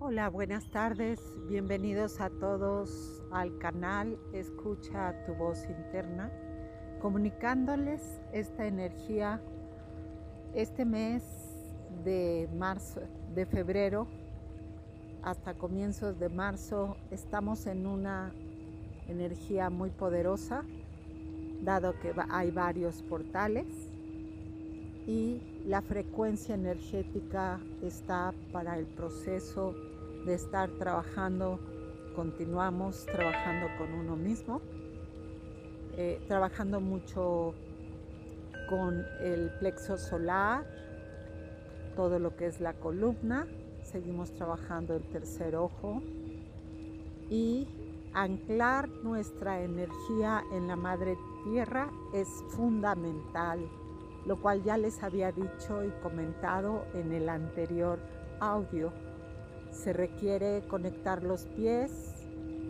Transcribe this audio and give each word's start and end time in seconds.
Hola, 0.00 0.28
buenas 0.30 0.70
tardes. 0.70 1.18
Bienvenidos 1.48 2.20
a 2.20 2.30
todos 2.30 3.20
al 3.32 3.58
canal 3.58 4.16
Escucha 4.32 5.12
tu 5.26 5.34
voz 5.34 5.64
interna, 5.68 6.30
comunicándoles 7.00 8.20
esta 8.32 8.68
energía 8.68 9.42
este 10.54 10.84
mes 10.84 11.24
de 12.04 12.48
marzo, 12.56 13.00
de 13.34 13.44
febrero 13.44 14.06
hasta 15.24 15.54
comienzos 15.54 16.16
de 16.20 16.28
marzo 16.28 16.96
estamos 17.10 17.66
en 17.66 17.84
una 17.84 18.32
energía 19.08 19.68
muy 19.68 19.90
poderosa, 19.90 20.62
dado 21.62 21.98
que 21.98 22.14
hay 22.30 22.52
varios 22.52 23.02
portales 23.02 23.66
y 25.08 25.40
la 25.66 25.82
frecuencia 25.82 26.54
energética 26.54 27.58
está 27.82 28.32
para 28.52 28.78
el 28.78 28.86
proceso 28.86 29.74
de 30.28 30.34
estar 30.34 30.70
trabajando, 30.78 31.58
continuamos 32.14 33.06
trabajando 33.06 33.66
con 33.78 33.92
uno 33.92 34.14
mismo, 34.14 34.60
eh, 35.96 36.20
trabajando 36.28 36.80
mucho 36.80 37.54
con 38.68 39.04
el 39.20 39.50
plexo 39.58 39.96
solar, 39.96 40.64
todo 41.96 42.18
lo 42.18 42.36
que 42.36 42.46
es 42.46 42.60
la 42.60 42.74
columna, 42.74 43.48
seguimos 43.82 44.32
trabajando 44.34 44.94
el 44.94 45.02
tercer 45.08 45.56
ojo 45.56 46.02
y 47.30 47.66
anclar 48.12 48.88
nuestra 49.02 49.62
energía 49.62 50.44
en 50.52 50.68
la 50.68 50.76
madre 50.76 51.16
tierra 51.44 51.90
es 52.12 52.28
fundamental 52.50 53.66
lo 54.26 54.36
cual 54.36 54.62
ya 54.62 54.76
les 54.76 55.02
había 55.02 55.32
dicho 55.32 55.82
y 55.82 55.90
comentado 56.02 56.84
en 56.92 57.12
el 57.12 57.30
anterior 57.30 57.98
audio. 58.40 58.92
Se 59.78 59.92
requiere 59.92 60.64
conectar 60.66 61.22
los 61.22 61.46
pies 61.46 61.92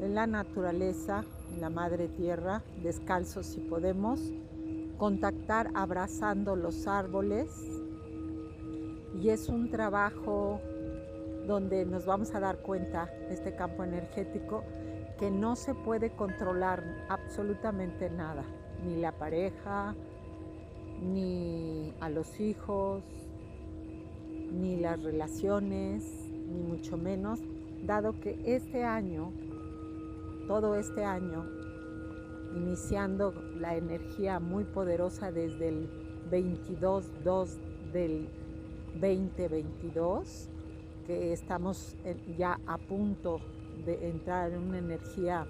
en 0.03 0.15
la 0.15 0.27
naturaleza, 0.27 1.25
en 1.55 1.63
la 1.63 1.71
madre 1.71 2.07
tierra, 2.07 2.63
descalzos 2.83 3.47
si 3.47 3.61
podemos, 3.61 4.21
contactar 4.99 5.71
abrazando 5.73 6.55
los 6.55 6.87
árboles. 6.87 7.49
Y 9.23 9.31
es 9.31 9.49
un 9.49 9.71
trabajo 9.71 10.61
donde 11.47 11.87
nos 11.87 12.05
vamos 12.05 12.35
a 12.35 12.41
dar 12.41 12.59
cuenta, 12.59 13.11
este 13.31 13.57
campo 13.57 13.85
energético, 13.85 14.63
que 15.19 15.31
no 15.31 15.57
se 15.57 15.75
puede 15.75 16.11
controlar 16.11 17.07
absolutamente 17.09 18.11
nada, 18.11 18.45
ni 18.85 18.97
la 18.97 19.13
pareja, 19.13 19.95
ni 21.03 21.95
a 22.01 22.11
los 22.11 22.39
hijos, 22.39 23.03
ni 24.53 24.77
las 24.77 25.03
relaciones, 25.03 26.28
ni 26.49 26.63
mucho 26.63 26.97
menos, 26.97 27.41
dado 27.85 28.19
que 28.21 28.39
este 28.45 28.85
año, 28.85 29.33
todo 30.47 30.75
este 30.77 31.05
año, 31.05 31.45
iniciando 32.55 33.35
la 33.59 33.77
energía 33.77 34.41
muy 34.41 34.65
poderosa 34.65 35.31
desde 35.31 35.69
el 35.69 35.89
22-2 36.31 37.49
del 37.93 38.29
2022, 39.01 40.49
que 41.07 41.33
estamos 41.33 41.97
ya 42.37 42.59
a 42.67 42.79
punto 42.79 43.41
de 43.85 44.09
entrar 44.09 44.53
en 44.53 44.61
una 44.61 44.79
energía 44.79 45.47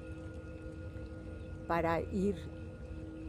para 1.67 2.01
ir 2.01 2.37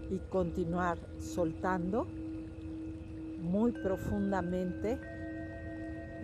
y 0.09 0.17
continuar 0.29 0.97
soltando 1.19 2.07
muy 3.41 3.71
profundamente 3.71 4.99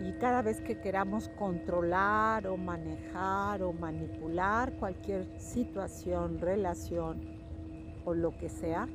y 0.00 0.12
cada 0.12 0.42
vez 0.42 0.60
que 0.60 0.78
queramos 0.80 1.28
controlar 1.30 2.46
o 2.46 2.56
manejar 2.56 3.62
o 3.62 3.72
manipular 3.72 4.72
cualquier 4.78 5.26
situación, 5.40 6.38
relación 6.38 7.20
o 8.04 8.14
lo 8.14 8.36
que 8.36 8.48
sea, 8.48 8.88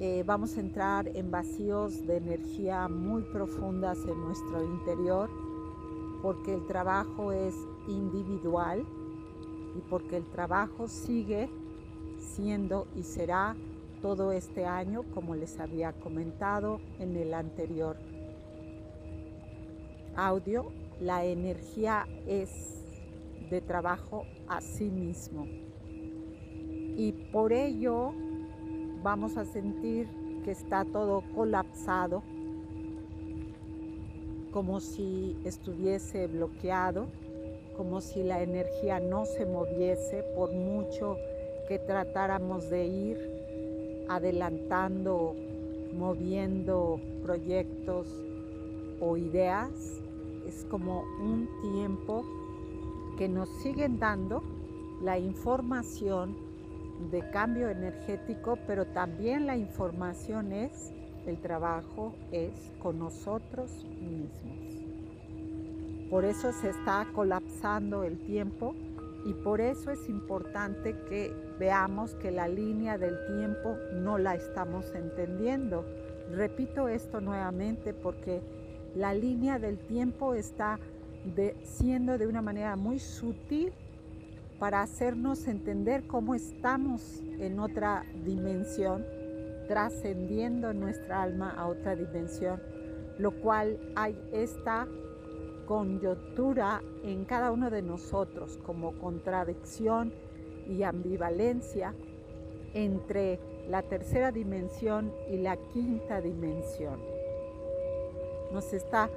eh, 0.00 0.22
vamos 0.26 0.56
a 0.56 0.60
entrar 0.60 1.08
en 1.08 1.30
vacíos 1.30 2.06
de 2.06 2.16
energía 2.16 2.88
muy 2.88 3.22
profundas 3.22 3.98
en 4.06 4.20
nuestro 4.20 4.64
interior 4.64 5.30
porque 6.22 6.54
el 6.54 6.66
trabajo 6.66 7.32
es 7.32 7.54
individual 7.88 8.84
y 9.76 9.80
porque 9.88 10.16
el 10.16 10.26
trabajo 10.30 10.88
sigue 10.88 11.48
siendo 12.18 12.86
y 12.94 13.02
será 13.02 13.56
todo 14.00 14.32
este 14.32 14.66
año, 14.66 15.04
como 15.14 15.34
les 15.34 15.58
había 15.60 15.92
comentado 15.92 16.80
en 16.98 17.16
el 17.16 17.34
anterior 17.34 17.96
audio, 20.16 20.72
la 21.00 21.24
energía 21.24 22.06
es 22.26 22.50
de 23.50 23.60
trabajo 23.60 24.24
a 24.48 24.60
sí 24.60 24.90
mismo. 24.90 25.46
Y 26.96 27.12
por 27.32 27.52
ello 27.52 28.12
vamos 29.02 29.36
a 29.36 29.44
sentir 29.44 30.08
que 30.44 30.50
está 30.50 30.84
todo 30.84 31.22
colapsado, 31.34 32.22
como 34.52 34.80
si 34.80 35.36
estuviese 35.44 36.26
bloqueado, 36.26 37.06
como 37.76 38.00
si 38.00 38.22
la 38.22 38.42
energía 38.42 39.00
no 39.00 39.24
se 39.24 39.46
moviese 39.46 40.24
por 40.36 40.52
mucho 40.52 41.16
que 41.68 41.78
tratáramos 41.78 42.68
de 42.68 42.86
ir 42.86 43.32
adelantando, 44.08 45.34
moviendo 45.94 47.00
proyectos 47.22 48.08
o 49.00 49.16
ideas. 49.16 50.01
Es 50.46 50.64
como 50.70 51.04
un 51.20 51.48
tiempo 51.60 52.24
que 53.16 53.28
nos 53.28 53.48
siguen 53.62 53.98
dando 53.98 54.42
la 55.02 55.18
información 55.18 56.36
de 57.10 57.28
cambio 57.30 57.68
energético, 57.68 58.58
pero 58.66 58.86
también 58.86 59.46
la 59.46 59.56
información 59.56 60.52
es, 60.52 60.92
el 61.26 61.38
trabajo 61.40 62.14
es 62.30 62.70
con 62.80 62.98
nosotros 62.98 63.84
mismos. 64.00 64.62
Por 66.10 66.24
eso 66.24 66.52
se 66.52 66.70
está 66.70 67.06
colapsando 67.14 68.04
el 68.04 68.18
tiempo 68.26 68.74
y 69.24 69.32
por 69.32 69.60
eso 69.60 69.90
es 69.90 70.08
importante 70.08 70.94
que 71.08 71.32
veamos 71.58 72.14
que 72.16 72.30
la 72.30 72.48
línea 72.48 72.98
del 72.98 73.16
tiempo 73.26 73.76
no 73.94 74.18
la 74.18 74.34
estamos 74.34 74.92
entendiendo. 74.94 75.84
Repito 76.32 76.88
esto 76.88 77.20
nuevamente 77.20 77.94
porque 77.94 78.42
la 78.94 79.14
línea 79.14 79.58
del 79.58 79.78
tiempo 79.78 80.34
está 80.34 80.78
siendo 81.62 82.18
de 82.18 82.26
una 82.26 82.42
manera 82.42 82.76
muy 82.76 82.98
sutil 82.98 83.72
para 84.58 84.82
hacernos 84.82 85.48
entender 85.48 86.06
cómo 86.06 86.34
estamos 86.34 87.22
en 87.38 87.58
otra 87.58 88.04
dimensión, 88.24 89.04
trascendiendo 89.66 90.72
nuestra 90.72 91.22
alma 91.22 91.50
a 91.50 91.66
otra 91.66 91.96
dimensión, 91.96 92.60
lo 93.18 93.32
cual 93.40 93.78
hay 93.96 94.16
esta 94.32 94.86
coyuntura 95.66 96.82
en 97.02 97.24
cada 97.24 97.50
uno 97.50 97.70
de 97.70 97.82
nosotros 97.82 98.58
como 98.64 98.92
contradicción 98.98 100.12
y 100.68 100.82
ambivalencia 100.82 101.94
entre 102.74 103.40
la 103.68 103.82
tercera 103.82 104.32
dimensión 104.32 105.12
y 105.30 105.38
la 105.38 105.56
quinta 105.72 106.20
dimensión. 106.20 107.11
Nos 108.52 108.72
está 108.72 109.08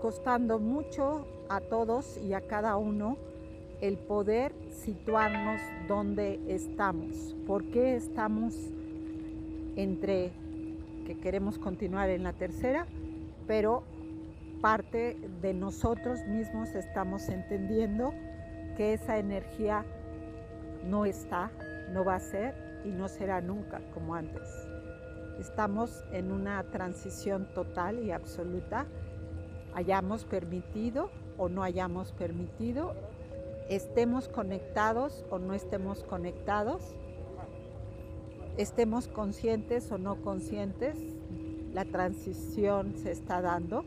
costando 0.00 0.58
mucho 0.58 1.26
a 1.48 1.60
todos 1.60 2.18
y 2.18 2.34
a 2.34 2.42
cada 2.42 2.76
uno 2.76 3.16
el 3.80 3.98
poder 3.98 4.54
situarnos 4.70 5.60
donde 5.88 6.40
estamos. 6.48 7.34
¿Por 7.46 7.64
qué 7.64 7.96
estamos 7.96 8.54
entre 9.76 10.32
que 11.04 11.18
queremos 11.18 11.58
continuar 11.58 12.08
en 12.10 12.22
la 12.22 12.32
tercera, 12.32 12.86
pero 13.46 13.84
parte 14.60 15.16
de 15.42 15.52
nosotros 15.52 16.24
mismos 16.26 16.74
estamos 16.74 17.28
entendiendo 17.28 18.14
que 18.76 18.94
esa 18.94 19.18
energía 19.18 19.84
no 20.84 21.04
está, 21.04 21.50
no 21.92 22.04
va 22.04 22.16
a 22.16 22.20
ser 22.20 22.54
y 22.84 22.88
no 22.88 23.08
será 23.08 23.40
nunca 23.40 23.80
como 23.92 24.14
antes. 24.14 24.73
Estamos 25.38 26.04
en 26.12 26.30
una 26.30 26.62
transición 26.64 27.46
total 27.54 28.02
y 28.04 28.12
absoluta, 28.12 28.86
hayamos 29.74 30.24
permitido 30.24 31.10
o 31.36 31.48
no 31.48 31.62
hayamos 31.62 32.12
permitido, 32.12 32.94
estemos 33.68 34.28
conectados 34.28 35.24
o 35.30 35.38
no 35.38 35.54
estemos 35.54 36.04
conectados, 36.04 36.94
estemos 38.56 39.08
conscientes 39.08 39.90
o 39.90 39.98
no 39.98 40.22
conscientes, 40.22 40.96
la 41.72 41.84
transición 41.84 42.94
se 42.96 43.10
está 43.10 43.42
dando 43.42 43.84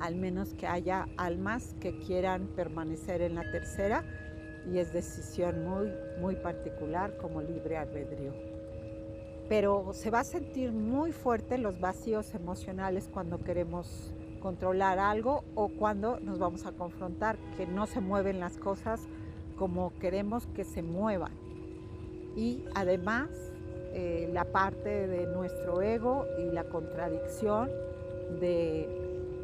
al 0.00 0.14
menos 0.14 0.54
que 0.54 0.66
haya 0.66 1.08
almas 1.16 1.74
que 1.80 1.98
quieran 1.98 2.48
permanecer 2.48 3.22
en 3.22 3.34
la 3.34 3.50
tercera 3.50 4.04
y 4.70 4.78
es 4.78 4.92
decisión 4.92 5.64
muy, 5.64 5.92
muy 6.20 6.36
particular 6.36 7.16
como 7.16 7.40
libre 7.40 7.76
albedrío. 7.76 8.57
Pero 9.48 9.92
se 9.92 10.10
va 10.10 10.20
a 10.20 10.24
sentir 10.24 10.72
muy 10.72 11.12
fuerte 11.12 11.58
los 11.58 11.80
vacíos 11.80 12.34
emocionales 12.34 13.08
cuando 13.12 13.38
queremos 13.38 14.14
controlar 14.40 14.98
algo 14.98 15.44
o 15.54 15.68
cuando 15.68 16.20
nos 16.20 16.38
vamos 16.38 16.66
a 16.66 16.72
confrontar, 16.72 17.38
que 17.56 17.66
no 17.66 17.86
se 17.86 18.00
mueven 18.00 18.40
las 18.40 18.56
cosas 18.56 19.00
como 19.58 19.92
queremos 19.98 20.46
que 20.48 20.64
se 20.64 20.82
muevan. 20.82 21.32
Y 22.36 22.64
además 22.74 23.28
eh, 23.92 24.30
la 24.32 24.44
parte 24.44 25.06
de 25.06 25.26
nuestro 25.26 25.82
ego 25.82 26.26
y 26.38 26.52
la 26.52 26.64
contradicción 26.64 27.70
de 28.40 28.86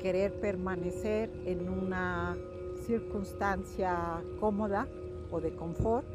querer 0.00 0.38
permanecer 0.38 1.30
en 1.46 1.68
una 1.68 2.36
circunstancia 2.86 4.22
cómoda 4.38 4.86
o 5.30 5.40
de 5.40 5.54
confort 5.56 6.06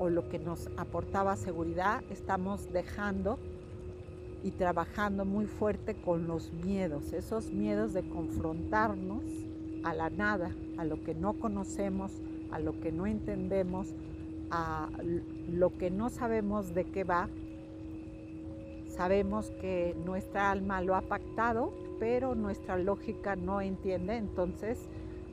o 0.00 0.08
lo 0.08 0.28
que 0.30 0.38
nos 0.38 0.70
aportaba 0.78 1.36
seguridad, 1.36 2.02
estamos 2.10 2.72
dejando 2.72 3.38
y 4.42 4.50
trabajando 4.52 5.26
muy 5.26 5.44
fuerte 5.44 5.94
con 5.94 6.26
los 6.26 6.50
miedos, 6.64 7.12
esos 7.12 7.50
miedos 7.50 7.92
de 7.92 8.08
confrontarnos 8.08 9.22
a 9.84 9.92
la 9.92 10.08
nada, 10.08 10.56
a 10.78 10.84
lo 10.84 11.04
que 11.04 11.14
no 11.14 11.34
conocemos, 11.34 12.12
a 12.50 12.58
lo 12.58 12.80
que 12.80 12.90
no 12.92 13.06
entendemos, 13.06 13.88
a 14.50 14.88
lo 15.52 15.76
que 15.76 15.90
no 15.90 16.08
sabemos 16.08 16.74
de 16.74 16.84
qué 16.84 17.04
va. 17.04 17.28
Sabemos 18.88 19.50
que 19.60 19.94
nuestra 20.06 20.50
alma 20.50 20.80
lo 20.80 20.96
ha 20.96 21.02
pactado, 21.02 21.74
pero 21.98 22.34
nuestra 22.34 22.78
lógica 22.78 23.36
no 23.36 23.60
entiende, 23.60 24.16
entonces 24.16 24.78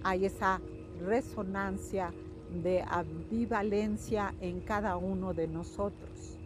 hay 0.04 0.26
esa 0.26 0.60
resonancia 1.06 2.12
de 2.52 2.84
ambivalencia 2.88 4.34
en 4.42 4.62
cada 4.62 4.98
uno 4.98 5.34
de 5.34 5.48
nosotros. 5.48 6.38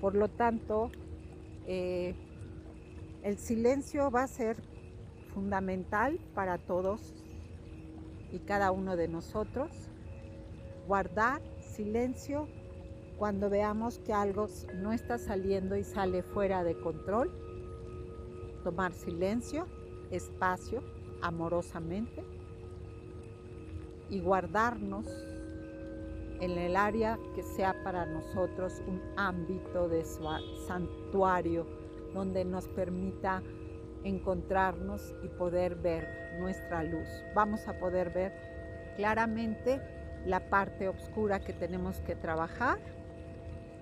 Por 0.00 0.14
lo 0.14 0.28
tanto, 0.28 0.90
eh, 1.66 2.14
el 3.22 3.38
silencio 3.38 4.10
va 4.10 4.22
a 4.22 4.28
ser 4.28 4.56
fundamental 5.34 6.18
para 6.34 6.58
todos 6.58 7.14
y 8.32 8.38
cada 8.40 8.70
uno 8.70 8.96
de 8.96 9.08
nosotros. 9.08 9.70
Guardar 10.86 11.42
silencio 11.60 12.46
cuando 13.18 13.50
veamos 13.50 13.98
que 13.98 14.12
algo 14.12 14.46
no 14.74 14.92
está 14.92 15.18
saliendo 15.18 15.76
y 15.76 15.84
sale 15.84 16.22
fuera 16.22 16.62
de 16.62 16.78
control. 16.78 17.30
Tomar 18.62 18.92
silencio, 18.92 19.66
espacio, 20.10 20.82
amorosamente 21.22 22.22
y 24.10 24.20
guardarnos 24.20 25.06
en 26.40 26.58
el 26.58 26.76
área 26.76 27.18
que 27.34 27.42
sea 27.42 27.74
para 27.82 28.06
nosotros 28.06 28.82
un 28.86 29.00
ámbito 29.16 29.88
de 29.88 30.04
santuario 30.66 31.66
donde 32.12 32.44
nos 32.44 32.68
permita 32.68 33.42
encontrarnos 34.04 35.14
y 35.22 35.28
poder 35.28 35.74
ver 35.76 36.36
nuestra 36.38 36.82
luz. 36.82 37.08
Vamos 37.34 37.66
a 37.66 37.78
poder 37.78 38.10
ver 38.10 38.32
claramente 38.96 39.80
la 40.26 40.48
parte 40.48 40.88
oscura 40.88 41.40
que 41.40 41.52
tenemos 41.52 42.00
que 42.00 42.14
trabajar 42.14 42.78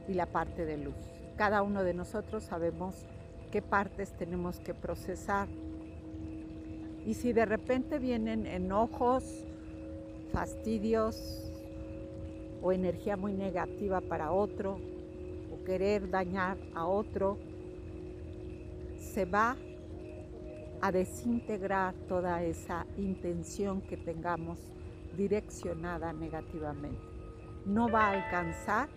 y 0.09 0.15
la 0.15 0.27
parte 0.27 0.65
de 0.65 0.77
luz. 0.77 0.95
Cada 1.37 1.63
uno 1.63 1.83
de 1.83 1.95
nosotros 1.95 2.45
sabemos 2.45 3.07
qué 3.51 3.63
partes 3.63 4.13
tenemos 4.13 4.61
que 4.61 4.75
procesar. 4.75 5.49
Y 7.07 7.15
si 7.15 7.33
de 7.33 7.45
repente 7.45 7.99
vienen 7.99 8.47
enojos, 8.47 9.45
fastidios 10.35 11.17
o 12.61 12.73
energía 12.73 13.17
muy 13.17 13.33
negativa 13.35 14.01
para 14.01 14.33
otro 14.33 14.81
o 15.53 15.65
querer 15.65 16.11
dañar 16.11 16.59
a 16.75 16.87
otro, 16.87 17.39
se 18.99 19.27
va 19.27 19.57
a 20.81 20.91
desintegrar 20.91 21.95
toda 22.09 22.43
esa 22.43 22.85
intención 22.99 23.81
que 23.83 23.97
tengamos 23.97 24.59
direccionada 25.17 26.13
negativamente. 26.13 26.99
No 27.65 27.89
va 27.89 28.07
a 28.07 28.11
alcanzar 28.25 28.89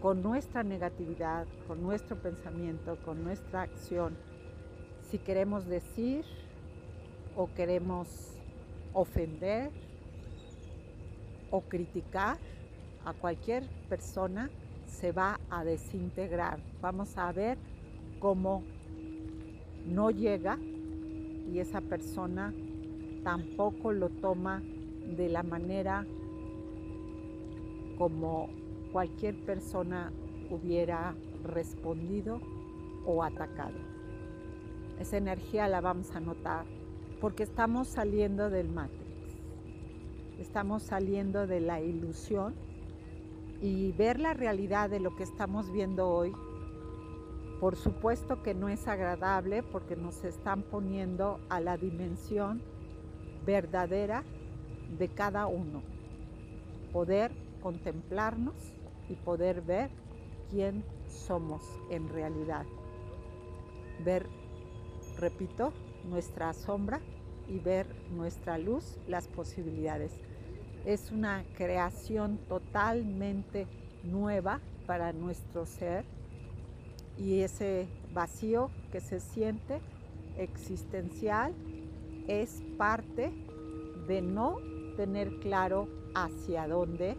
con 0.00 0.22
nuestra 0.22 0.64
negatividad, 0.64 1.46
con 1.68 1.80
nuestro 1.80 2.16
pensamiento, 2.16 2.98
con 3.04 3.22
nuestra 3.22 3.62
acción, 3.62 4.16
si 5.08 5.18
queremos 5.18 5.66
decir 5.66 6.24
o 7.36 7.48
queremos 7.54 8.08
ofender 8.92 9.70
o 11.52 11.60
criticar 11.60 12.38
a 13.04 13.12
cualquier 13.12 13.64
persona 13.88 14.50
se 14.86 15.12
va 15.12 15.38
a 15.50 15.64
desintegrar. 15.64 16.58
Vamos 16.80 17.16
a 17.16 17.30
ver 17.30 17.58
cómo 18.18 18.64
no 19.86 20.10
llega 20.10 20.58
y 21.52 21.58
esa 21.58 21.80
persona 21.80 22.52
tampoco 23.22 23.92
lo 23.92 24.08
toma 24.08 24.62
de 25.16 25.28
la 25.28 25.42
manera 25.42 26.04
como 27.98 28.48
cualquier 28.92 29.36
persona 29.44 30.12
hubiera 30.50 31.14
respondido 31.44 32.40
o 33.06 33.22
atacado. 33.22 33.78
Esa 34.98 35.16
energía 35.16 35.68
la 35.68 35.80
vamos 35.80 36.10
a 36.12 36.20
notar 36.20 36.64
porque 37.20 37.42
estamos 37.42 37.88
saliendo 37.88 38.50
del 38.50 38.68
mate 38.68 39.01
estamos 40.42 40.82
saliendo 40.82 41.46
de 41.46 41.60
la 41.60 41.80
ilusión 41.80 42.54
y 43.60 43.92
ver 43.92 44.18
la 44.18 44.34
realidad 44.34 44.90
de 44.90 44.98
lo 44.98 45.14
que 45.14 45.22
estamos 45.22 45.70
viendo 45.70 46.08
hoy, 46.10 46.32
por 47.60 47.76
supuesto 47.76 48.42
que 48.42 48.52
no 48.52 48.68
es 48.68 48.88
agradable 48.88 49.62
porque 49.62 49.94
nos 49.94 50.24
están 50.24 50.62
poniendo 50.62 51.38
a 51.48 51.60
la 51.60 51.76
dimensión 51.76 52.60
verdadera 53.46 54.24
de 54.98 55.08
cada 55.08 55.46
uno. 55.46 55.82
Poder 56.92 57.30
contemplarnos 57.62 58.56
y 59.08 59.14
poder 59.14 59.62
ver 59.62 59.90
quién 60.50 60.84
somos 61.06 61.62
en 61.88 62.08
realidad. 62.08 62.66
Ver, 64.04 64.26
repito, 65.18 65.72
nuestra 66.04 66.52
sombra 66.52 67.00
y 67.48 67.60
ver 67.60 67.86
nuestra 68.10 68.58
luz, 68.58 68.98
las 69.06 69.28
posibilidades 69.28 70.12
es 70.84 71.10
una 71.12 71.44
creación 71.56 72.38
totalmente 72.48 73.66
nueva 74.04 74.60
para 74.86 75.12
nuestro 75.12 75.64
ser 75.64 76.04
y 77.18 77.40
ese 77.40 77.86
vacío 78.12 78.70
que 78.90 79.00
se 79.00 79.20
siente 79.20 79.80
existencial 80.38 81.54
es 82.26 82.62
parte 82.78 83.32
de 84.08 84.22
no 84.22 84.58
tener 84.96 85.38
claro 85.40 85.88
hacia 86.14 86.66
dónde 86.66 87.16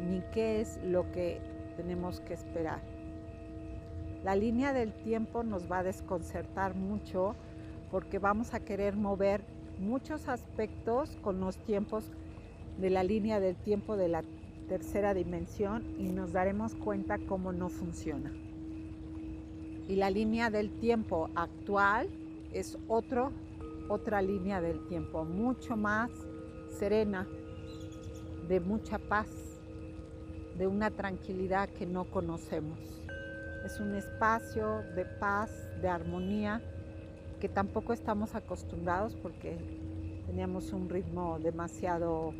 ni 0.00 0.20
qué 0.32 0.60
es 0.60 0.78
lo 0.82 1.10
que 1.12 1.40
tenemos 1.76 2.20
que 2.20 2.34
esperar. 2.34 2.82
La 4.24 4.34
línea 4.34 4.72
del 4.72 4.92
tiempo 4.92 5.42
nos 5.44 5.70
va 5.70 5.78
a 5.78 5.82
desconcertar 5.82 6.74
mucho 6.74 7.36
porque 7.90 8.18
vamos 8.18 8.54
a 8.54 8.60
querer 8.60 8.96
mover 8.96 9.44
muchos 9.78 10.28
aspectos 10.28 11.16
con 11.22 11.38
los 11.40 11.58
tiempos 11.58 12.10
de 12.78 12.90
la 12.90 13.02
línea 13.02 13.40
del 13.40 13.56
tiempo 13.56 13.96
de 13.96 14.08
la 14.08 14.22
tercera 14.68 15.14
dimensión 15.14 15.84
y 15.98 16.08
nos 16.08 16.32
daremos 16.32 16.74
cuenta 16.74 17.18
cómo 17.18 17.52
no 17.52 17.68
funciona. 17.68 18.32
Y 19.88 19.96
la 19.96 20.10
línea 20.10 20.50
del 20.50 20.70
tiempo 20.80 21.30
actual 21.34 22.08
es 22.52 22.76
otro, 22.88 23.30
otra 23.88 24.20
línea 24.20 24.60
del 24.60 24.84
tiempo, 24.88 25.24
mucho 25.24 25.76
más 25.76 26.10
serena, 26.78 27.26
de 28.48 28.60
mucha 28.60 28.98
paz, 28.98 29.28
de 30.58 30.66
una 30.66 30.90
tranquilidad 30.90 31.68
que 31.68 31.86
no 31.86 32.04
conocemos. 32.04 32.78
Es 33.64 33.80
un 33.80 33.94
espacio 33.94 34.82
de 34.94 35.04
paz, 35.04 35.50
de 35.80 35.88
armonía, 35.88 36.62
que 37.40 37.48
tampoco 37.48 37.92
estamos 37.92 38.34
acostumbrados 38.34 39.14
porque 39.16 39.56
teníamos 40.26 40.72
un 40.72 40.88
ritmo 40.88 41.38
demasiado 41.38 42.32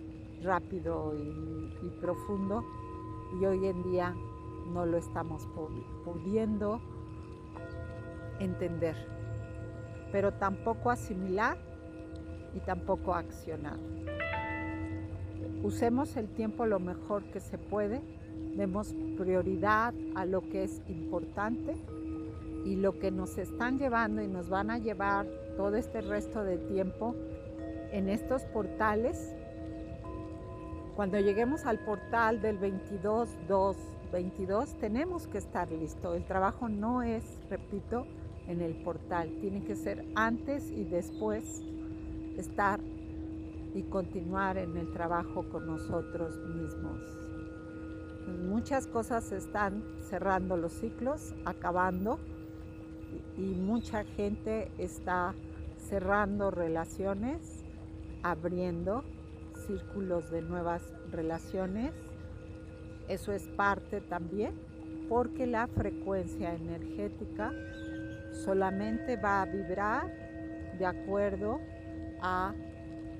rápido 0.42 1.14
y, 1.14 1.88
profundo 2.00 2.64
y 3.40 3.44
hoy 3.44 3.66
en 3.66 3.82
día 3.82 4.14
no 4.72 4.86
lo 4.86 4.96
estamos 4.98 5.46
pudiendo 6.04 6.80
entender, 8.40 8.96
pero 10.12 10.32
tampoco 10.32 10.90
asimilar 10.90 11.56
y 12.54 12.60
tampoco 12.60 13.14
accionar. 13.14 13.78
Usemos 15.62 16.16
el 16.16 16.28
tiempo 16.28 16.66
lo 16.66 16.78
mejor 16.78 17.24
que 17.24 17.40
se 17.40 17.58
puede, 17.58 18.00
demos 18.56 18.94
prioridad 19.16 19.94
a 20.14 20.24
lo 20.24 20.42
que 20.48 20.64
es 20.64 20.82
importante 20.88 21.74
y 22.64 22.76
lo 22.76 22.98
que 22.98 23.10
nos 23.10 23.38
están 23.38 23.78
llevando 23.78 24.22
y 24.22 24.28
nos 24.28 24.48
van 24.48 24.70
a 24.70 24.78
llevar 24.78 25.26
todo 25.56 25.76
este 25.76 26.00
resto 26.00 26.42
de 26.42 26.58
tiempo 26.58 27.14
en 27.92 28.08
estos 28.08 28.44
portales 28.46 29.34
cuando 30.96 31.20
lleguemos 31.20 31.66
al 31.66 31.78
portal 31.78 32.40
del 32.40 32.56
22 32.56 33.28
22 34.10 34.74
tenemos 34.78 35.26
que 35.26 35.38
estar 35.38 35.70
listo. 35.70 36.14
El 36.14 36.24
trabajo 36.24 36.68
no 36.68 37.02
es, 37.02 37.22
repito, 37.50 38.06
en 38.48 38.62
el 38.62 38.74
portal. 38.76 39.30
Tiene 39.40 39.62
que 39.62 39.76
ser 39.76 40.06
antes 40.14 40.70
y 40.70 40.84
después 40.84 41.62
estar 42.38 42.80
y 43.74 43.82
continuar 43.82 44.56
en 44.56 44.76
el 44.76 44.90
trabajo 44.92 45.44
con 45.50 45.66
nosotros 45.66 46.38
mismos. 46.54 46.98
Muchas 48.48 48.86
cosas 48.86 49.30
están 49.32 49.84
cerrando 50.08 50.56
los 50.56 50.72
ciclos, 50.72 51.34
acabando 51.44 52.18
y 53.36 53.54
mucha 53.54 54.04
gente 54.04 54.70
está 54.78 55.34
cerrando 55.76 56.50
relaciones, 56.50 57.64
abriendo 58.22 59.04
círculos 59.66 60.30
de 60.30 60.42
nuevas 60.42 60.82
relaciones. 61.10 61.92
Eso 63.08 63.32
es 63.32 63.46
parte 63.48 64.00
también 64.00 64.54
porque 65.08 65.46
la 65.46 65.66
frecuencia 65.68 66.54
energética 66.54 67.52
solamente 68.44 69.16
va 69.16 69.42
a 69.42 69.46
vibrar 69.46 70.12
de 70.78 70.86
acuerdo 70.86 71.60
a 72.20 72.54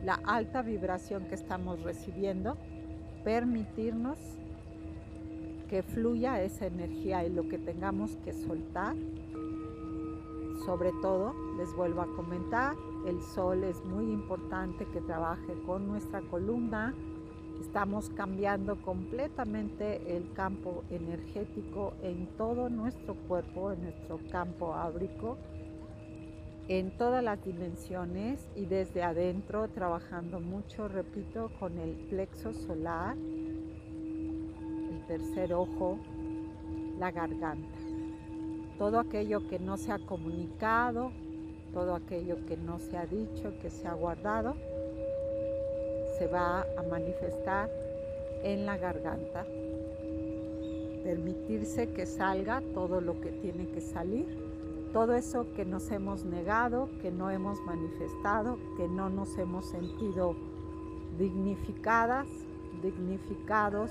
la 0.04 0.20
alta 0.24 0.62
vibración 0.62 1.26
que 1.26 1.34
estamos 1.34 1.82
recibiendo, 1.82 2.56
permitirnos 3.24 4.18
que 5.68 5.82
fluya 5.82 6.42
esa 6.42 6.66
energía 6.66 7.24
y 7.24 7.30
lo 7.30 7.48
que 7.48 7.58
tengamos 7.58 8.16
que 8.24 8.32
soltar. 8.32 8.94
Sobre 10.64 10.90
todo, 11.02 11.34
les 11.58 11.74
vuelvo 11.74 12.02
a 12.02 12.06
comentar, 12.14 12.74
el 13.06 13.22
sol 13.22 13.62
es 13.62 13.84
muy 13.84 14.12
importante 14.12 14.84
que 14.86 15.00
trabaje 15.00 15.54
con 15.64 15.86
nuestra 15.86 16.20
columna. 16.22 16.92
Estamos 17.60 18.10
cambiando 18.10 18.76
completamente 18.82 20.16
el 20.16 20.32
campo 20.32 20.82
energético 20.90 21.94
en 22.02 22.26
todo 22.36 22.68
nuestro 22.68 23.14
cuerpo, 23.14 23.72
en 23.72 23.84
nuestro 23.84 24.18
campo 24.30 24.74
áurico, 24.74 25.38
en 26.68 26.90
todas 26.98 27.22
las 27.22 27.42
dimensiones 27.44 28.44
y 28.56 28.66
desde 28.66 29.04
adentro 29.04 29.68
trabajando 29.68 30.40
mucho, 30.40 30.88
repito, 30.88 31.50
con 31.60 31.78
el 31.78 31.92
plexo 32.10 32.52
solar, 32.52 33.16
el 34.90 35.06
tercer 35.06 35.54
ojo, 35.54 35.98
la 36.98 37.12
garganta. 37.12 37.78
Todo 38.78 38.98
aquello 38.98 39.46
que 39.48 39.60
no 39.60 39.76
se 39.76 39.92
ha 39.92 39.98
comunicado, 40.00 41.12
todo 41.72 41.94
aquello 41.94 42.36
que 42.46 42.56
no 42.56 42.78
se 42.78 42.96
ha 42.96 43.06
dicho, 43.06 43.52
que 43.60 43.70
se 43.70 43.86
ha 43.88 43.94
guardado, 43.94 44.54
se 46.18 46.26
va 46.26 46.66
a 46.76 46.82
manifestar 46.82 47.70
en 48.42 48.66
la 48.66 48.76
garganta. 48.76 49.46
Permitirse 51.04 51.88
que 51.92 52.06
salga 52.06 52.62
todo 52.74 53.00
lo 53.00 53.20
que 53.20 53.30
tiene 53.30 53.68
que 53.68 53.80
salir, 53.80 54.26
todo 54.92 55.14
eso 55.14 55.46
que 55.54 55.64
nos 55.64 55.90
hemos 55.90 56.24
negado, 56.24 56.88
que 57.02 57.10
no 57.10 57.30
hemos 57.30 57.60
manifestado, 57.60 58.58
que 58.76 58.88
no 58.88 59.10
nos 59.10 59.36
hemos 59.38 59.66
sentido 59.66 60.34
dignificadas, 61.18 62.26
dignificados, 62.82 63.90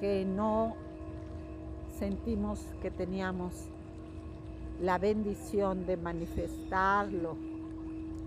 que 0.00 0.24
no 0.24 0.74
sentimos 1.98 2.66
que 2.80 2.90
teníamos 2.90 3.71
la 4.82 4.98
bendición 4.98 5.86
de 5.86 5.96
manifestarlo 5.96 7.36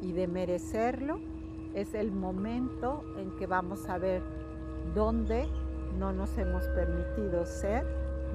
y 0.01 0.13
de 0.13 0.25
merecerlo, 0.27 1.19
es 1.73 1.93
el 1.93 2.13
momento 2.13 3.03
en 3.17 3.35
que 3.35 3.45
vamos 3.45 3.89
a 3.89 3.97
ver 3.97 4.21
dónde 4.95 5.49
no 5.99 6.13
nos 6.13 6.37
hemos 6.37 6.65
permitido 6.69 7.45
ser 7.45 7.85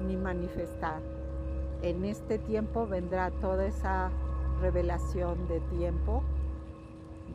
ni 0.05 0.15
manifestar. 0.15 1.01
En 1.81 2.05
este 2.05 2.37
tiempo 2.37 2.85
vendrá 2.85 3.31
toda 3.31 3.65
esa 3.65 4.11
revelación 4.61 5.47
de 5.47 5.59
tiempo, 5.61 6.21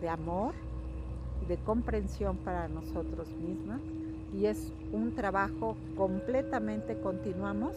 de 0.00 0.08
amor, 0.08 0.54
de 1.48 1.56
comprensión 1.56 2.36
para 2.36 2.68
nosotros 2.68 3.28
mismos 3.32 3.80
y 4.32 4.46
es 4.46 4.72
un 4.92 5.16
trabajo 5.16 5.76
completamente 5.96 6.96
continuamos, 7.00 7.74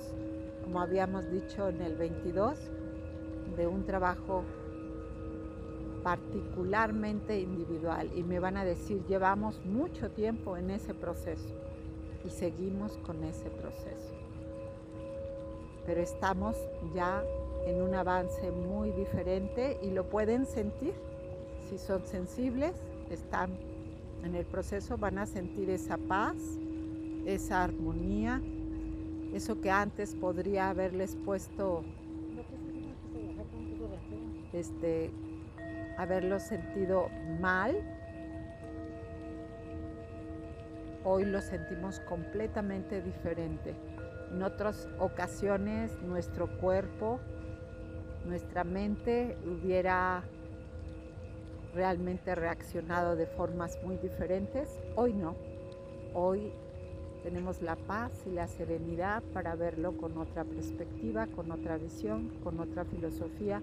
como 0.63 0.79
habíamos 0.79 1.31
dicho 1.31 1.69
en 1.69 1.81
el 1.81 1.95
22, 1.95 2.59
de 3.59 3.67
un 3.67 3.85
trabajo 3.85 4.45
particularmente 6.01 7.41
individual 7.41 8.09
y 8.15 8.23
me 8.23 8.39
van 8.39 8.55
a 8.55 8.63
decir, 8.63 9.05
llevamos 9.05 9.63
mucho 9.65 10.09
tiempo 10.11 10.55
en 10.55 10.69
ese 10.69 10.93
proceso 10.93 11.53
y 12.25 12.29
seguimos 12.29 12.97
con 12.99 13.21
ese 13.25 13.49
proceso. 13.49 14.13
Pero 15.85 15.99
estamos 15.99 16.55
ya 16.95 17.21
en 17.65 17.81
un 17.81 17.93
avance 17.95 18.49
muy 18.49 18.91
diferente 18.91 19.77
y 19.83 19.91
lo 19.91 20.05
pueden 20.05 20.45
sentir. 20.45 20.93
Si 21.69 21.77
son 21.77 22.05
sensibles, 22.05 22.73
están 23.11 23.51
en 24.23 24.35
el 24.35 24.45
proceso, 24.45 24.97
van 24.97 25.17
a 25.17 25.25
sentir 25.25 25.69
esa 25.69 25.97
paz, 25.97 26.37
esa 27.25 27.63
armonía, 27.65 28.41
eso 29.33 29.59
que 29.59 29.69
antes 29.69 30.15
podría 30.15 30.69
haberles 30.69 31.17
puesto 31.25 31.83
este, 34.53 35.11
haberlo 35.97 36.39
sentido 36.39 37.09
mal, 37.39 37.75
hoy 41.03 41.25
lo 41.25 41.41
sentimos 41.41 41.99
completamente 42.01 43.01
diferente. 43.01 43.75
En 44.31 44.43
otras 44.43 44.87
ocasiones 44.99 45.99
nuestro 46.01 46.47
cuerpo, 46.59 47.19
nuestra 48.25 48.63
mente 48.63 49.37
hubiera 49.45 50.23
realmente 51.73 52.35
reaccionado 52.35 53.15
de 53.15 53.25
formas 53.25 53.77
muy 53.83 53.97
diferentes. 53.97 54.79
Hoy 54.95 55.13
no. 55.13 55.35
Hoy 56.13 56.51
tenemos 57.23 57.61
la 57.61 57.75
paz 57.75 58.11
y 58.25 58.31
la 58.31 58.47
serenidad 58.47 59.21
para 59.33 59.55
verlo 59.55 59.97
con 59.97 60.17
otra 60.17 60.45
perspectiva, 60.45 61.27
con 61.27 61.51
otra 61.51 61.77
visión, 61.77 62.29
con 62.43 62.59
otra 62.59 62.85
filosofía, 62.85 63.61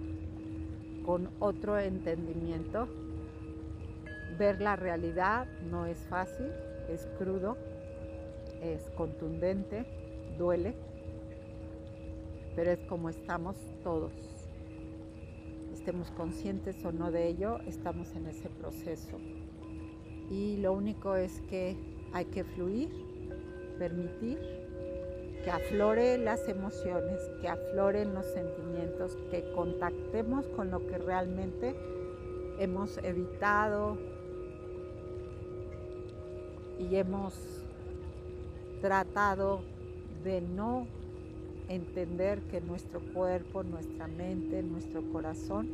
con 1.06 1.30
otro 1.38 1.78
entendimiento. 1.78 2.88
Ver 4.38 4.60
la 4.60 4.76
realidad 4.76 5.46
no 5.70 5.86
es 5.86 5.98
fácil, 6.08 6.48
es 6.90 7.06
crudo, 7.16 7.56
es 8.60 8.90
contundente, 8.90 9.86
duele, 10.36 10.74
pero 12.56 12.72
es 12.72 12.80
como 12.80 13.08
estamos 13.08 13.56
todos. 13.82 14.12
Estemos 15.72 16.10
conscientes 16.10 16.84
o 16.84 16.90
no 16.90 17.12
de 17.12 17.28
ello, 17.28 17.60
estamos 17.60 18.14
en 18.16 18.26
ese 18.26 18.50
proceso. 18.50 19.18
Y 20.28 20.56
lo 20.56 20.72
único 20.72 21.14
es 21.14 21.40
que 21.42 21.76
hay 22.12 22.24
que 22.24 22.42
fluir, 22.42 22.90
permitir 23.78 24.65
que 25.44 25.50
afloren 25.50 26.24
las 26.24 26.48
emociones, 26.48 27.20
que 27.40 27.48
afloren 27.48 28.14
los 28.14 28.26
sentimientos, 28.26 29.16
que 29.30 29.50
contactemos 29.54 30.46
con 30.48 30.70
lo 30.70 30.86
que 30.86 30.98
realmente 30.98 31.74
hemos 32.58 32.98
evitado 32.98 33.96
y 36.78 36.96
hemos 36.96 37.34
tratado 38.80 39.60
de 40.24 40.40
no 40.40 40.86
entender 41.68 42.40
que 42.42 42.60
nuestro 42.60 43.00
cuerpo, 43.12 43.62
nuestra 43.62 44.06
mente, 44.08 44.62
nuestro 44.62 45.02
corazón 45.12 45.68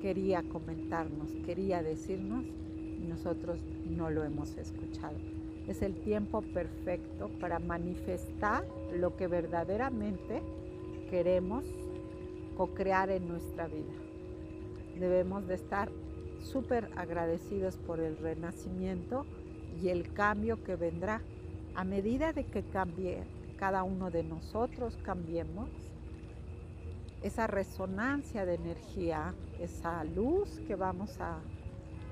quería 0.00 0.42
comentarnos, 0.42 1.30
quería 1.46 1.82
decirnos 1.82 2.44
y 2.44 3.06
nosotros 3.08 3.58
no 3.88 4.10
lo 4.10 4.24
hemos 4.24 4.56
escuchado 4.56 5.33
es 5.68 5.82
el 5.82 5.94
tiempo 5.94 6.42
perfecto 6.42 7.30
para 7.40 7.58
manifestar 7.58 8.64
lo 8.92 9.16
que 9.16 9.26
verdaderamente 9.26 10.42
queremos 11.10 11.64
co-crear 12.56 13.10
en 13.10 13.28
nuestra 13.28 13.66
vida. 13.66 13.92
Debemos 14.98 15.46
de 15.46 15.54
estar 15.54 15.90
súper 16.42 16.90
agradecidos 16.96 17.76
por 17.78 18.00
el 18.00 18.16
renacimiento 18.18 19.26
y 19.82 19.88
el 19.88 20.12
cambio 20.12 20.62
que 20.62 20.76
vendrá. 20.76 21.22
A 21.74 21.82
medida 21.82 22.32
de 22.32 22.44
que 22.44 22.62
cambie 22.62 23.24
cada 23.56 23.82
uno 23.82 24.10
de 24.10 24.22
nosotros, 24.22 24.96
cambiemos, 25.02 25.68
esa 27.22 27.46
resonancia 27.46 28.44
de 28.44 28.54
energía, 28.54 29.34
esa 29.58 30.04
luz 30.04 30.60
que 30.68 30.76
vamos 30.76 31.18
a 31.20 31.40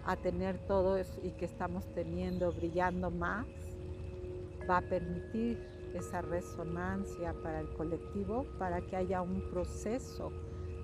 a 0.04 0.16
tener 0.16 0.59
todo 0.66 0.97
eso 0.97 1.21
y 1.23 1.30
que 1.30 1.44
estamos 1.44 1.87
teniendo 1.94 2.52
brillando 2.52 3.11
más, 3.11 3.47
va 4.68 4.78
a 4.78 4.82
permitir 4.82 5.59
esa 5.94 6.23
resonancia 6.23 7.35
para 7.42 7.61
el 7.61 7.68
colectivo, 7.75 8.47
para 8.59 8.80
que 8.80 8.97
haya 8.97 9.23
un 9.23 9.42
proceso 9.50 10.32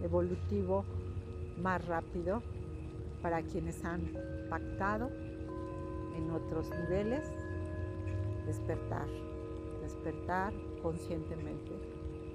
evolutivo 0.03 0.85
más 1.59 1.85
rápido 1.87 2.43
para 3.23 3.43
quienes 3.43 3.85
han 3.85 4.13
pactado 4.49 5.11
en 6.17 6.31
otros 6.31 6.71
niveles, 6.71 7.25
despertar, 8.47 9.07
despertar 9.83 10.53
conscientemente 10.83 11.73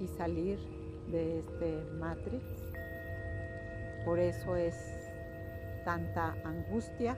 y 0.00 0.06
salir 0.06 0.58
de 1.10 1.38
este 1.38 1.82
Matrix. 1.98 2.44
Por 4.04 4.18
eso 4.18 4.56
es 4.56 5.03
tanta 5.84 6.34
angustia, 6.44 7.16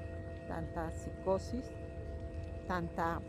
tanta 0.49 0.91
psicosis, 0.91 1.71
tanta 2.67 3.21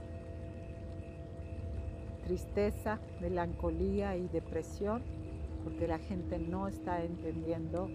tristeza, 2.26 3.00
melancolía 3.22 4.18
y 4.18 4.28
depresión, 4.28 5.02
porque 5.64 5.88
la 5.88 6.00
gente 6.00 6.40
no 6.40 6.68
está 6.68 7.04
entendiendo 7.04 7.90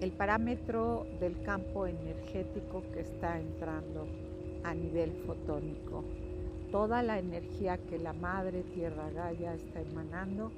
el 0.00 0.12
parámetro 0.12 1.06
del 1.20 1.42
campo 1.42 1.86
energético 1.86 2.82
que 2.92 3.00
está 3.00 3.40
entrando 3.40 4.06
a 4.62 4.74
nivel 4.74 5.12
fotónico. 5.26 6.04
Toda 6.70 7.02
la 7.02 7.18
energía 7.18 7.78
que 7.78 7.98
la 7.98 8.12
Madre 8.12 8.62
Tierra 8.62 9.10
Gaia 9.10 9.54
está 9.54 9.80
emanando, 9.80 10.52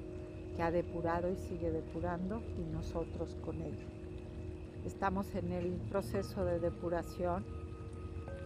que 0.55 0.61
ha 0.61 0.71
depurado 0.71 1.31
y 1.31 1.37
sigue 1.37 1.71
depurando, 1.71 2.41
y 2.57 2.71
nosotros 2.73 3.37
con 3.45 3.61
ella. 3.61 3.98
Estamos 4.85 5.35
en 5.35 5.51
el 5.51 5.73
proceso 5.89 6.45
de 6.45 6.57
depuración. 6.59 7.43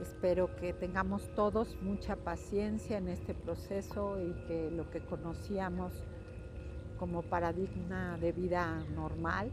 Espero 0.02 0.56
que 0.56 0.74
tengamos 0.74 1.30
todos 1.36 1.78
mucha 1.84 2.16
paciencia 2.16 2.98
en 2.98 3.08
este 3.08 3.36
proceso 3.36 4.18
y 4.20 4.34
que 4.48 4.72
lo 4.72 4.90
que 4.90 5.00
conocíamos 5.06 5.94
como 6.98 7.22
paradigma 7.22 8.18
de 8.18 8.32
vida 8.32 8.84
normal, 8.96 9.52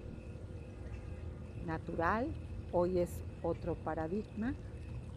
natural, 1.66 2.28
hoy 2.72 3.00
es 3.00 3.10
otro 3.42 3.74
paradigma, 3.74 4.54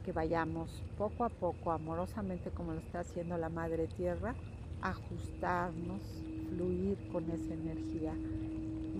que 0.03 0.11
vayamos 0.11 0.83
poco 0.97 1.23
a 1.23 1.29
poco, 1.29 1.71
amorosamente 1.71 2.51
como 2.51 2.73
lo 2.73 2.79
está 2.79 2.99
haciendo 2.99 3.37
la 3.37 3.47
Madre 3.47 3.87
Tierra, 3.87 4.35
ajustarnos, 4.81 6.01
fluir 6.49 6.97
con 7.09 7.29
esa 7.31 7.53
energía 7.53 8.13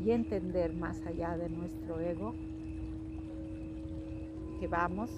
y 0.02 0.12
entender 0.12 0.74
más 0.74 1.06
allá 1.06 1.38
de 1.38 1.50
nuestro 1.50 2.00
ego 2.00 2.34
vamos 4.68 5.10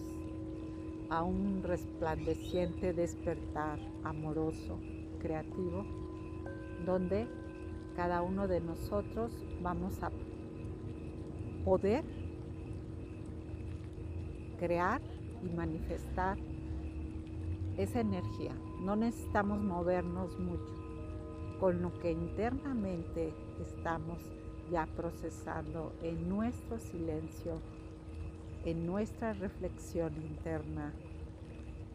a 1.09 1.23
un 1.23 1.61
resplandeciente 1.63 2.93
despertar 2.93 3.79
amoroso, 4.03 4.79
creativo, 5.19 5.85
donde 6.85 7.27
cada 7.95 8.21
uno 8.21 8.47
de 8.47 8.59
nosotros 8.59 9.31
vamos 9.61 10.01
a 10.03 10.11
poder 11.63 12.03
crear 14.59 15.01
y 15.43 15.55
manifestar 15.55 16.37
esa 17.77 17.99
energía. 17.99 18.53
No 18.81 18.95
necesitamos 18.95 19.61
movernos 19.61 20.37
mucho. 20.39 20.73
Con 21.59 21.81
lo 21.81 21.97
que 21.99 22.11
internamente 22.11 23.33
estamos 23.61 24.19
ya 24.71 24.87
procesando 24.95 25.93
en 26.01 26.27
nuestro 26.27 26.79
silencio, 26.79 27.59
en 28.65 28.87
nuestra 28.87 29.33
reflexión 29.33 30.13
interna, 30.15 30.91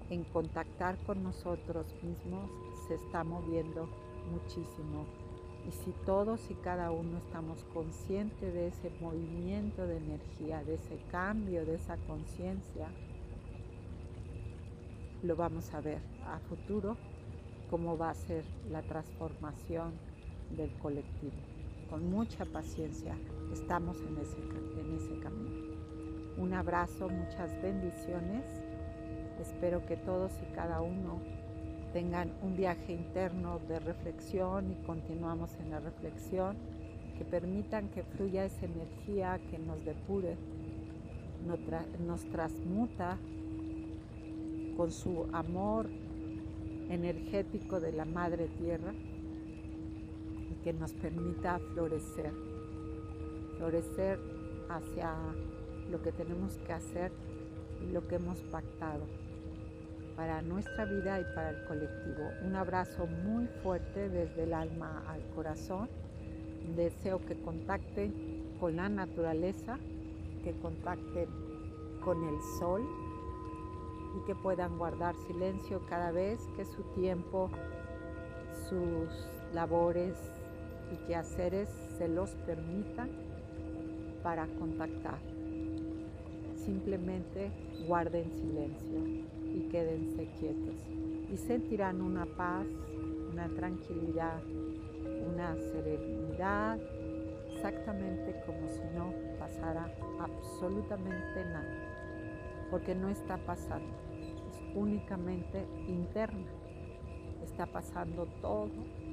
en 0.08 0.24
contactar 0.24 0.96
con 1.04 1.22
nosotros 1.22 1.86
mismos, 2.02 2.48
se 2.86 2.94
está 2.94 3.24
moviendo 3.24 3.88
muchísimo. 4.30 5.04
Y 5.68 5.72
si 5.72 5.90
todos 6.06 6.50
y 6.50 6.54
cada 6.54 6.90
uno 6.92 7.18
estamos 7.18 7.64
conscientes 7.74 8.54
de 8.54 8.68
ese 8.68 8.90
movimiento 9.00 9.86
de 9.86 9.98
energía, 9.98 10.62
de 10.64 10.74
ese 10.74 10.96
cambio, 11.10 11.66
de 11.66 11.74
esa 11.74 11.96
conciencia, 12.06 12.88
lo 15.22 15.36
vamos 15.36 15.74
a 15.74 15.80
ver 15.80 16.00
a 16.24 16.38
futuro 16.38 16.96
cómo 17.68 17.98
va 17.98 18.10
a 18.10 18.14
ser 18.14 18.44
la 18.70 18.82
transformación 18.82 19.92
del 20.56 20.72
colectivo. 20.78 21.34
Con 21.90 22.10
mucha 22.10 22.44
paciencia 22.44 23.16
estamos 23.52 23.98
en 23.98 24.18
ese, 24.18 24.38
en 24.80 24.96
ese 24.96 25.18
camino. 25.20 25.69
Un 26.40 26.54
abrazo, 26.54 27.10
muchas 27.10 27.50
bendiciones. 27.60 28.46
Espero 29.42 29.84
que 29.84 29.98
todos 29.98 30.32
y 30.42 30.54
cada 30.54 30.80
uno 30.80 31.20
tengan 31.92 32.32
un 32.40 32.56
viaje 32.56 32.94
interno 32.94 33.58
de 33.68 33.78
reflexión 33.78 34.72
y 34.72 34.86
continuamos 34.86 35.54
en 35.60 35.70
la 35.70 35.80
reflexión, 35.80 36.56
que 37.18 37.26
permitan 37.26 37.90
que 37.90 38.04
fluya 38.04 38.46
esa 38.46 38.64
energía 38.64 39.38
que 39.50 39.58
nos 39.58 39.84
depure, 39.84 40.38
nos 42.06 42.24
transmuta 42.30 43.18
con 44.78 44.90
su 44.90 45.26
amor 45.34 45.90
energético 46.88 47.80
de 47.80 47.92
la 47.92 48.06
Madre 48.06 48.48
Tierra 48.48 48.94
y 50.50 50.54
que 50.64 50.72
nos 50.72 50.94
permita 50.94 51.58
florecer, 51.74 52.32
florecer 53.58 54.18
hacia 54.70 55.14
lo 55.90 56.02
que 56.02 56.12
tenemos 56.12 56.56
que 56.58 56.72
hacer 56.72 57.12
y 57.82 57.92
lo 57.92 58.06
que 58.06 58.16
hemos 58.16 58.38
pactado 58.44 59.04
para 60.16 60.42
nuestra 60.42 60.84
vida 60.84 61.20
y 61.20 61.24
para 61.34 61.50
el 61.50 61.64
colectivo. 61.64 62.30
Un 62.44 62.54
abrazo 62.54 63.06
muy 63.06 63.46
fuerte 63.62 64.08
desde 64.08 64.42
el 64.42 64.52
alma 64.52 65.02
al 65.08 65.22
corazón. 65.34 65.88
Deseo 66.76 67.24
que 67.24 67.40
contacten 67.40 68.54
con 68.60 68.76
la 68.76 68.88
naturaleza, 68.88 69.78
que 70.44 70.52
contacten 70.60 71.26
con 72.04 72.22
el 72.22 72.38
sol 72.58 72.82
y 74.16 74.26
que 74.26 74.34
puedan 74.34 74.76
guardar 74.78 75.14
silencio 75.26 75.80
cada 75.88 76.10
vez 76.10 76.40
que 76.56 76.64
su 76.64 76.82
tiempo, 76.94 77.50
sus 78.68 79.08
labores 79.54 80.16
y 80.92 80.96
quehaceres 81.06 81.70
se 81.96 82.08
los 82.08 82.30
permitan 82.46 83.08
para 84.22 84.46
contactar. 84.58 85.39
Simplemente 86.64 87.50
guarden 87.86 88.30
silencio 88.32 88.98
y 89.54 89.68
quédense 89.70 90.28
quietos 90.38 90.74
y 91.32 91.36
sentirán 91.36 92.00
una 92.00 92.26
paz, 92.26 92.66
una 93.32 93.48
tranquilidad, 93.48 94.42
una 95.32 95.56
serenidad, 95.56 96.78
exactamente 97.54 98.34
como 98.46 98.68
si 98.68 98.82
no 98.96 99.12
pasara 99.38 99.92
absolutamente 100.20 101.44
nada 101.44 101.90
porque 102.70 102.94
no 102.94 103.08
está 103.08 103.36
pasando, 103.36 103.88
es 104.48 104.76
únicamente 104.76 105.66
interna. 105.88 106.46
Está 107.42 107.66
pasando 107.66 108.26
todo 108.40 108.68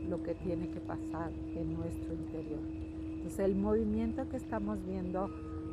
lo 0.08 0.22
que 0.22 0.36
tiene 0.36 0.70
que 0.70 0.80
pasar 0.80 1.32
en 1.56 1.74
nuestro 1.74 2.14
interior. 2.14 2.60
Entonces 2.70 3.40
el 3.40 3.56
movimiento 3.56 4.30
que 4.30 4.38
estamos 4.38 4.86
viendo 4.86 5.30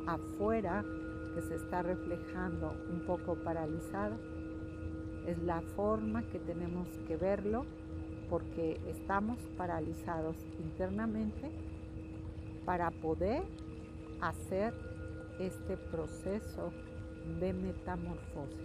afuera, 0.06 0.84
que 1.34 1.42
se 1.42 1.56
está 1.56 1.82
reflejando 1.82 2.72
un 2.90 3.00
poco 3.00 3.34
paralizado, 3.34 4.16
es 5.26 5.38
la 5.42 5.60
forma 5.60 6.22
que 6.28 6.38
tenemos 6.38 6.88
que 7.08 7.16
verlo 7.16 7.66
porque 8.30 8.80
estamos 8.86 9.38
paralizados 9.56 10.36
internamente 10.58 11.50
para 12.64 12.90
poder 12.90 13.42
hacer 14.20 14.72
este 15.38 15.76
proceso 15.76 16.72
de 17.40 17.52
metamorfosis. 17.52 18.60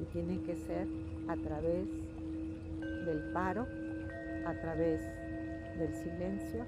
Y 0.00 0.04
tiene 0.12 0.42
que 0.42 0.56
ser 0.56 0.86
a 1.28 1.36
través 1.36 1.88
del 2.80 3.32
paro, 3.32 3.66
a 4.46 4.54
través 4.60 5.00
del 5.78 5.94
silencio 5.94 6.64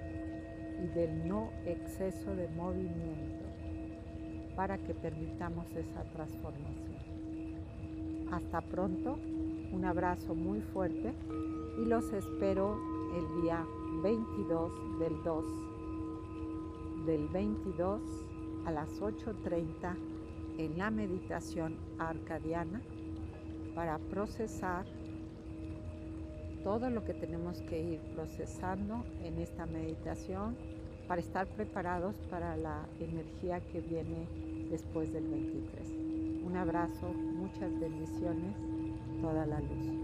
y 0.83 0.87
del 0.95 1.29
no 1.29 1.51
exceso 1.65 2.35
de 2.35 2.49
movimiento 2.49 3.38
para 4.59 4.77
que 4.77 4.93
permitamos 4.93 5.71
esa 5.77 6.03
transformación. 6.13 6.99
Hasta 8.33 8.61
pronto, 8.61 9.17
un 9.71 9.85
abrazo 9.85 10.35
muy 10.35 10.61
fuerte 10.61 11.15
y 11.81 11.85
los 11.85 12.13
espero 12.13 12.77
el 13.17 13.43
día 13.43 13.65
22 14.03 14.99
del 14.99 15.23
2 15.23 15.45
del 17.07 17.29
22 17.29 18.03
a 18.67 18.73
las 18.73 18.89
8.30 19.01 19.95
en 20.59 20.77
la 20.77 20.91
meditación 20.91 21.77
arcadiana 22.01 22.81
para 23.77 23.99
procesar 24.11 24.87
todo 26.65 26.91
lo 26.91 27.05
que 27.05 27.15
tenemos 27.15 27.63
que 27.63 27.81
ir 27.81 28.01
procesando 28.13 29.05
en 29.23 29.39
esta 29.39 29.67
meditación 29.67 30.57
para 31.07 31.21
estar 31.21 31.47
preparados 31.47 32.17
para 32.29 32.57
la 32.57 32.87
energía 32.99 33.61
que 33.61 33.81
viene 33.81 34.48
después 34.71 35.13
del 35.13 35.27
23. 35.29 35.89
Un 36.45 36.57
abrazo, 36.57 37.13
muchas 37.13 37.79
bendiciones, 37.79 38.55
toda 39.21 39.47
la 39.47 39.61
luz. 39.61 39.98